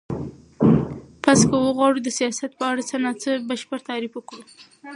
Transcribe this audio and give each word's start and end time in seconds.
پس 1.23 1.39
که 1.49 1.55
وغواړو 1.65 1.97
چی 1.99 2.03
د 2.05 2.09
سیاست 2.19 2.51
په 2.59 2.63
اړه 2.71 2.81
څه 2.89 2.95
نا 3.03 3.11
څه 3.21 3.31
بشپړ 3.49 3.79
تعریف 3.89 4.11
وکړو 4.15 4.43